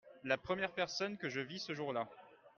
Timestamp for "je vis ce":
1.29-1.75